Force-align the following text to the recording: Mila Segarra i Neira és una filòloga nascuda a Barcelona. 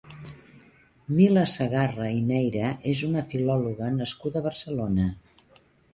Mila 1.17 1.43
Segarra 1.51 2.07
i 2.21 2.25
Neira 2.31 2.71
és 2.93 3.03
una 3.11 3.23
filòloga 3.35 3.93
nascuda 3.99 4.41
a 4.43 4.47
Barcelona. 4.51 5.07